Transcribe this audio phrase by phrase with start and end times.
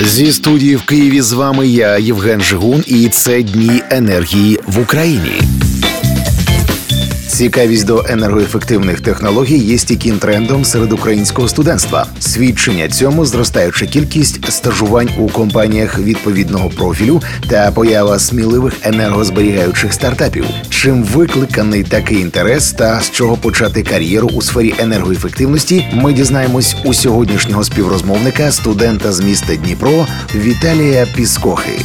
[0.00, 5.40] Зі студії в Києві з вами я, Євген Жигун, і це дні енергії в Україні.
[7.42, 12.06] Цікавість до енергоефективних технологій є стійким трендом серед українського студентства.
[12.20, 20.44] Свідчення цьому зростаюча кількість стажувань у компаніях відповідного профілю та поява сміливих енергозберігаючих стартапів.
[20.70, 26.94] Чим викликаний такий інтерес та з чого почати кар'єру у сфері енергоефективності, ми дізнаємось у
[26.94, 31.80] сьогоднішнього співрозмовника, студента з міста Дніпро Віталія Піскохи.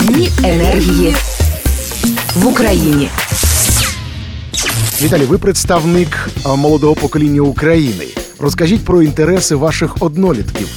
[0.00, 1.14] Дні енергії
[2.40, 3.08] в Україні.
[5.02, 8.04] Віталій, ви представник молодого покоління України.
[8.38, 10.68] Розкажіть про інтереси ваших однолітків.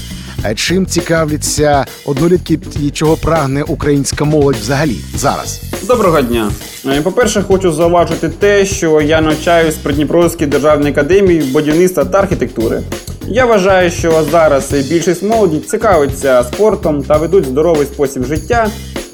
[0.44, 5.62] А Чим цікавляться однолітки і чого прагне українська молодь взагалі зараз?
[5.88, 6.52] Доброго дня.
[6.86, 12.82] Е, По-перше, хочу зауважити те, що я навчаюсь при Дніпровській державній академії будівництва та архітектури.
[13.28, 18.68] Я вважаю, що зараз більшість молоді цікавиться спортом та ведуть здоровий спосіб життя,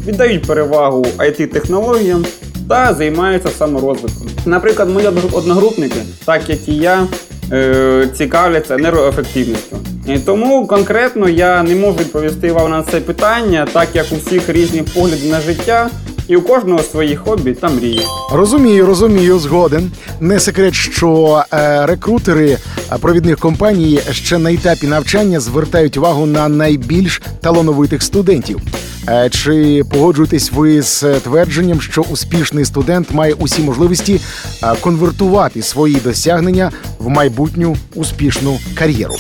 [0.08, 2.26] віддають перевагу it технологіям
[2.70, 4.28] та займаються саморозвитком.
[4.46, 7.08] Наприклад, мої одногрупники, так як і я,
[7.52, 9.78] е, цікавляться енергоефективністю.
[10.26, 14.84] Тому конкретно я не можу відповісти вам на це питання, так як у всіх різні
[14.96, 15.90] погляди на життя,
[16.28, 18.02] і у кожного свої хобі та мрії.
[18.32, 19.92] Розумію, розумію, згоден.
[20.20, 22.58] Не секрет, що е, рекрутери е,
[23.02, 28.60] провідних компаній ще на етапі навчання звертають увагу на найбільш талановитих студентів.
[29.08, 34.22] Е, Чи погоджуєтесь ви з е, твердженням, що успішний студент має усі можливості
[34.64, 39.16] е, конвертувати свої досягнення в майбутню успішну кар'єру?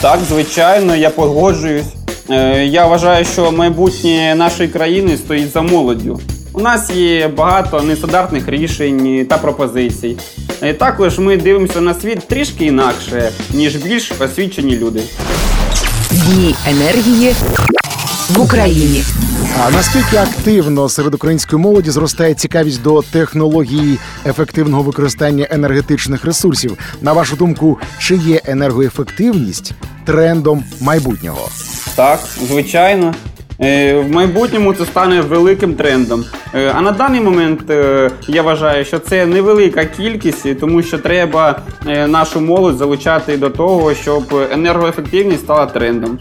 [0.00, 1.86] Так, звичайно, я погоджуюсь.
[2.64, 6.20] Я вважаю, що майбутнє нашої країни стоїть за молоддю.
[6.52, 10.16] У нас є багато нестандартних рішень та пропозицій.
[10.78, 15.02] Також ми дивимося на світ трішки інакше, ніж більш освічені люди.
[16.10, 17.34] Дні енергії
[18.30, 19.04] в Україні.
[19.64, 26.78] А наскільки активно серед української молоді зростає цікавість до технології ефективного використання енергетичних ресурсів?
[27.02, 29.72] На вашу думку, чи є енергоефективність
[30.04, 31.48] трендом майбутнього?
[31.94, 33.14] Так, звичайно.
[33.60, 36.24] Е, В майбутньому це стане великим трендом.
[36.54, 41.58] Е, А на даний момент е, я вважаю, що це невелика кількість, тому що треба
[42.06, 44.22] нашу молодь залучати до того, щоб
[44.52, 46.18] енергоефективність стала трендом.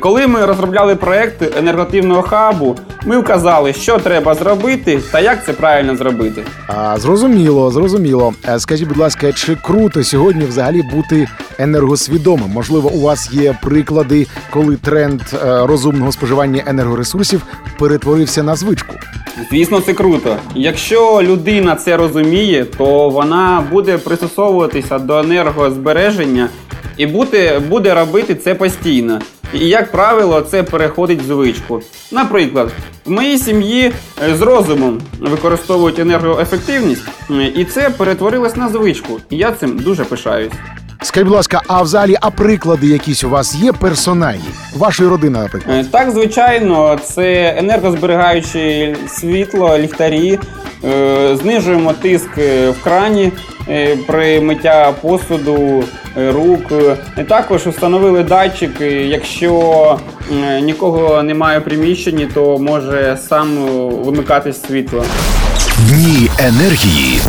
[0.00, 5.96] Коли ми розробляли проект енергативного хабу, ми вказали, що треба зробити та як це правильно
[5.96, 6.42] зробити.
[6.66, 8.34] А зрозуміло, зрозуміло.
[8.48, 11.28] Е, Скажіть, будь ласка, чи круто сьогодні взагалі бути
[11.58, 12.50] енергосвідомим?
[12.50, 17.42] Можливо, у вас є приклади, коли тренд е, розумного споживання енергоресурсів
[17.78, 18.94] перетворився на звичку?
[19.50, 20.36] Звісно, це круто.
[20.54, 26.48] Якщо людина це розуміє, то вона буде пристосовуватися до енергозбереження
[26.96, 29.20] і буде, буде робити це постійно.
[29.54, 31.82] І як правило, це переходить в звичку.
[32.12, 32.70] Наприклад,
[33.04, 33.92] в моїй сім'ї
[34.28, 37.02] е, з розумом використовують енергоефективність,
[37.56, 39.20] і це перетворилось на звичку.
[39.30, 40.52] І я цим дуже пишаюсь.
[41.02, 44.44] Скажіть, будь ласка, а взагалі, а приклади якісь у вас є персональні?
[44.76, 45.76] Вашої родини, наприклад?
[45.76, 50.38] Е, Так, звичайно, це енергозберігаюче світло, ліхтарі.
[50.84, 53.32] Е, Знижуємо тиск в крані
[54.06, 55.84] при миття посуду,
[56.18, 56.72] рук.
[57.16, 59.98] Е, Також встановили датчик, е, якщо
[60.32, 63.70] е, нікого немає в приміщенні, то може сам е,
[64.04, 65.04] вимикатись світло.
[65.88, 67.20] Дні енергії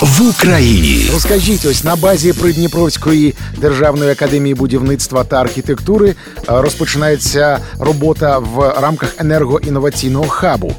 [0.00, 1.10] в Україні.
[1.12, 6.14] Розкажіть, ось на базі Придніпровської державної академії будівництва та архітектури е,
[6.48, 10.72] розпочинається робота в рамках енергоінноваційного хабу.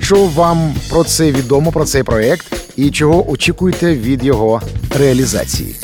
[0.00, 4.60] Що вам про це відомо про цей проект і чого очікуєте від його
[4.98, 5.76] реалізації?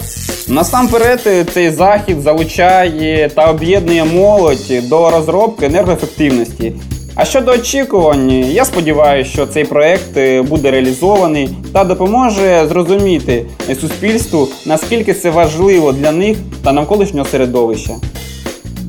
[0.50, 6.72] Насамперед, е, цей захід залучає та об'єднує молодь до розробки енергоефективності.
[7.14, 13.74] А щодо очікувань, я сподіваюся, що цей проект е, буде реалізований та допоможе зрозуміти е,
[13.74, 17.92] суспільству, наскільки це важливо для них та навколишнього середовища.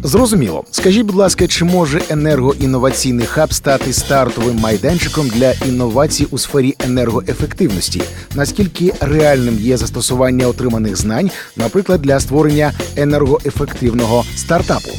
[0.03, 0.63] Зрозуміло.
[0.71, 8.01] Скажіть, будь ласка, чи може енергоінноваційний хаб стати стартовим майданчиком для інновацій у сфері енергоефективності?
[8.35, 14.89] Наскільки реальним є застосування отриманих знань, наприклад, для створення енергоефективного стартапу?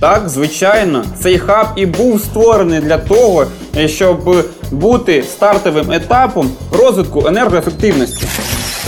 [0.00, 3.46] Так, звичайно, цей хаб і був створений для того,
[3.86, 8.26] щоб бути стартовим етапом розвитку енергоефективності.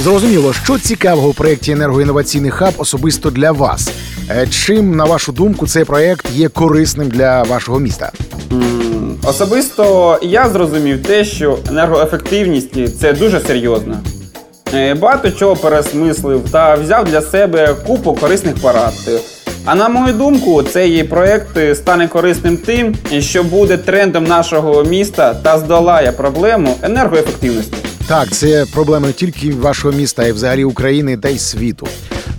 [0.02, 3.90] Зрозуміло, що цікавого у проєкті енергоінноваційний хаб особисто для вас.
[4.30, 8.12] Е, Чим, на вашу думку, цей проєкт є корисним для вашого міста?
[9.24, 13.98] Особисто я зрозумів те, що енергоефективність це дуже серйозно.
[14.74, 18.94] Е, Багато чого пересмислив та взяв для себе купу корисних порад.
[19.64, 25.58] А на мою думку, цей проект стане корисним тим, що буде трендом нашого міста та
[25.58, 27.74] здолає проблему енергоефективності.
[28.08, 31.88] Так, це проблема не тільки вашого міста, а й взагалі України та й світу.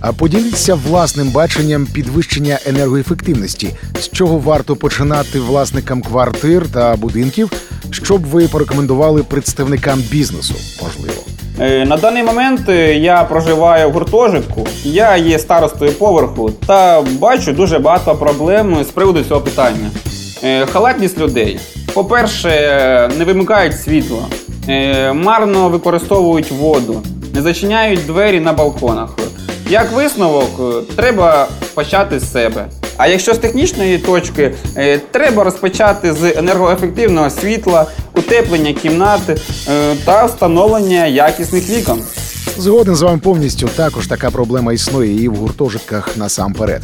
[0.02, 3.68] А поділіться власним баченням підвищення енергоефективності,
[4.00, 7.50] з чого варто починати власникам квартир та будинків,
[7.90, 11.22] щоб ви порекомендували представникам бізнесу, можливо.
[11.60, 17.52] Е, На даний момент е, я проживаю в гуртожитку, я є старостою поверху та бачу
[17.52, 19.90] дуже багато проблем з приводу цього питання.
[20.44, 21.58] Е, Халатність людей.
[21.94, 22.50] По-перше,
[23.18, 24.26] не вимикають світло,
[25.14, 27.02] марно використовують воду,
[27.34, 29.16] не зачиняють двері на балконах.
[29.70, 32.66] Як висновок, е, треба почати з себе.
[32.96, 37.86] А якщо з технічної точки, е, треба розпочати з енергоефективного світла,
[38.16, 39.36] утеплення кімнати
[39.68, 42.02] е, та встановлення якісних вікон.
[42.58, 46.82] Згоден з вами повністю також така проблема існує і в гуртожитках насамперед.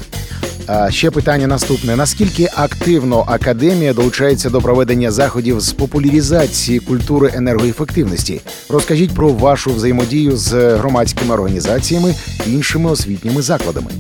[0.89, 8.41] Ще питання наступне: наскільки активно академія долучається до проведення заходів з популяризації культури енергоефективності?
[8.69, 12.15] Розкажіть про вашу взаємодію з громадськими організаціями
[12.47, 13.91] і іншими освітніми закладами.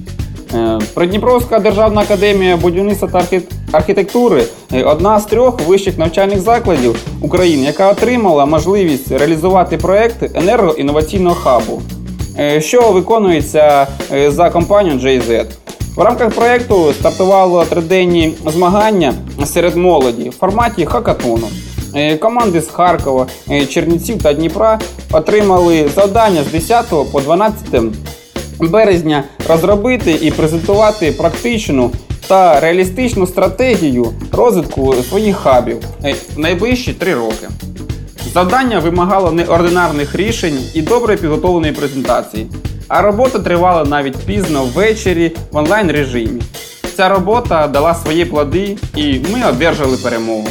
[0.55, 3.41] Е, Придніпровська державна академія будівництва та
[3.73, 11.35] архітектури е, одна з трьох вищих навчальних закладів України, яка отримала можливість реалізувати проект енергоінноваційного
[11.35, 11.83] хабу,
[12.39, 13.87] е, що виконується
[14.29, 15.47] за компанією JZ.
[15.99, 19.15] В рамках проекту стартувало триденні змагання
[19.45, 21.49] серед молоді в форматі хакатону.
[21.95, 24.79] Е, Команди з Харкова, е, Чернівців та Дніпра
[25.13, 27.93] отримали завдання з 10 по 12
[28.61, 31.91] березня розробити і презентувати практичну
[32.29, 37.49] та реалістичну стратегію розвитку своїх хабів е, в найближчі три роки.
[38.35, 42.47] Завдання вимагало неординарних рішень і добре підготовленої презентації,
[42.89, 46.43] а робота тривала навіть пізно ввечері в онлайн режимі.
[46.97, 50.49] Ця робота дала свої плоди, і ми одержали перемогу.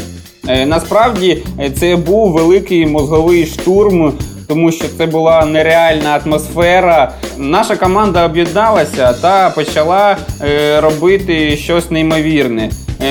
[0.48, 4.14] Е, Насправді е, це був великий мозговий штурм,
[4.48, 7.12] тому що це була нереальна атмосфера.
[7.38, 12.70] Наша команда об'єдналася та почала е, робити щось неймовірне.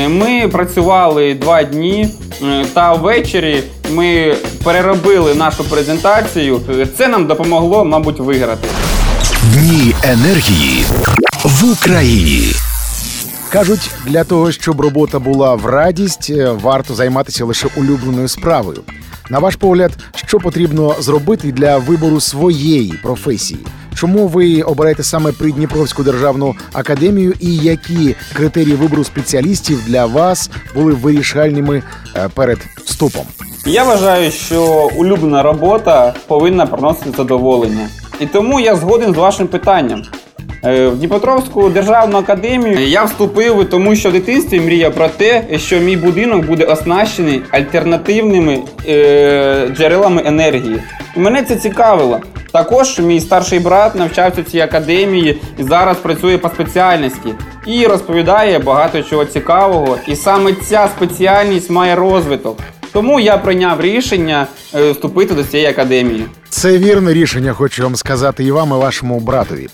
[0.09, 2.09] Ми працювали два дні,
[2.75, 4.35] та ввечері ми
[4.65, 6.61] переробили нашу презентацію.
[6.99, 8.69] Це нам допомогло, мабуть, виграти.
[9.55, 10.85] Дні енергії
[11.45, 12.53] в Україні.
[13.49, 18.83] Кажуть, для того, щоб робота була в радість, е, варто займатися лише улюбленою справою.
[19.31, 23.61] На ваш погляд, що потрібно зробити для вибору своєї професії?
[23.95, 30.93] Чому ви обираєте саме Придніпровську державну академію і які критерії вибору спеціалістів для вас були
[30.93, 31.83] вирішальними
[32.17, 33.25] е, перед вступом?
[33.67, 37.89] Я вважаю, що улюблена робота повинна приносити задоволення.
[38.21, 40.03] І тому я згоден з вашим питанням.
[40.65, 45.81] Е, В Дніпропетровську державну академію я вступив, тому що в дитинстві мріяв про те, що
[45.81, 48.59] мій будинок буде оснащений альтернативними
[48.89, 50.83] е, джерелами енергії.
[51.17, 52.21] І мене це цікавило.
[52.53, 57.35] Також мій старший брат навчався в цій академії і зараз працює по спеціальності
[57.67, 59.99] і розповідає багато чого цікавого.
[60.07, 62.59] І саме ця спеціальність має розвиток.
[62.93, 66.25] Тому я прийняв рішення е, вступити до цієї академії.
[66.57, 69.69] Це вірне рішення, хочу вам сказати і вам, і вашому братові.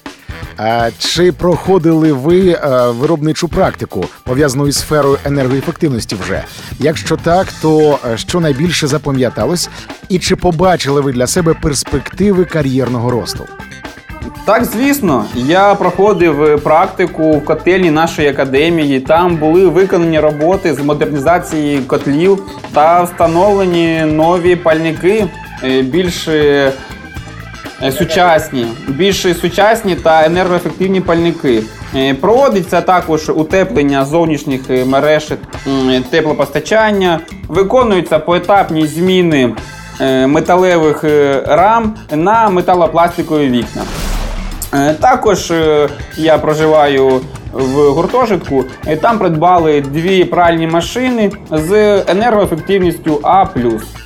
[0.56, 6.44] А чи проходили ви е, виробничу практику пов'язану із сферою енергоефективності вже?
[6.78, 9.68] Якщо так, то е, що найбільше запам'яталось,
[10.08, 13.44] і чи побачили ви для себе перспективи кар'єрного росту?
[14.44, 19.00] Так, звісно, я проходив е, практику в котельні нашої академії.
[19.00, 25.28] Там були виконані роботи з модернізації котлів та встановлені нові пальники
[25.82, 26.72] більш е,
[27.82, 31.62] е, сучасні, більш сучасні та енергоефективні пальники.
[31.96, 35.32] Е, Проводиться також утеплення зовнішніх е, мереж
[36.10, 39.54] теплопостачання, виконуються поетапні зміни
[40.00, 43.82] е, металевих е, рам на металопластикові вікна.
[44.74, 47.20] Е, Також е, я проживаю
[47.52, 48.64] в гуртожитку.
[48.92, 53.42] і Там придбали дві пральні машини з енергоефективністю А.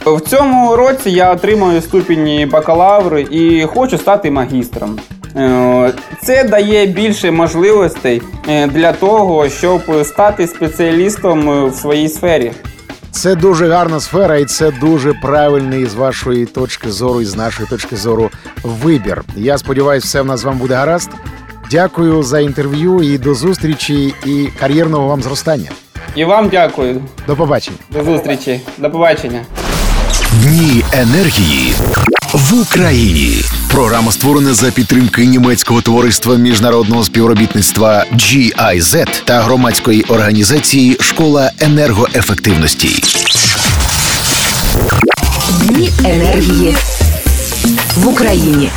[0.06, 4.98] В цьому році я отримую ступінь бакалаври і хочу стати магістром.
[5.36, 12.52] Е, Це дає більше можливостей е, для того, щоб стати спеціалістом в своїй сфері.
[13.10, 17.68] Це дуже гарна сфера, і це дуже правильний з вашої точки зору і з нашої
[17.68, 18.30] точки зору
[18.62, 19.22] вибір.
[19.36, 21.10] Я сподіваюся, все в нас з вами буде гаразд.
[21.70, 25.70] Дякую за інтерв'ю і до зустрічі, і кар'єрного вам зростання.
[26.14, 27.02] І вам дякую.
[27.26, 27.76] До побачення.
[27.90, 28.60] До зустрічі.
[28.78, 29.44] До побачення.
[30.42, 31.74] Дні енергії
[32.32, 33.42] в Україні.
[33.70, 42.88] Програма створена за підтримки німецького товариства міжнародного співробітництва GIZ та громадської організації Школа енергоефективності.
[45.62, 46.76] Дні енергії
[47.96, 48.70] в Україні.